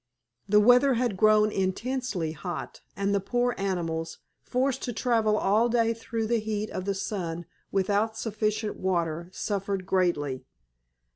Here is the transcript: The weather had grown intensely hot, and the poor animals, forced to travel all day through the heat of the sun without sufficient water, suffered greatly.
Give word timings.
The 0.49 0.59
weather 0.59 0.95
had 0.95 1.15
grown 1.15 1.51
intensely 1.51 2.31
hot, 2.31 2.81
and 2.95 3.13
the 3.13 3.19
poor 3.19 3.53
animals, 3.59 4.17
forced 4.41 4.81
to 4.85 4.93
travel 4.93 5.37
all 5.37 5.69
day 5.69 5.93
through 5.93 6.25
the 6.25 6.39
heat 6.39 6.71
of 6.71 6.85
the 6.85 6.95
sun 6.95 7.45
without 7.71 8.17
sufficient 8.17 8.77
water, 8.77 9.29
suffered 9.31 9.85
greatly. 9.85 10.43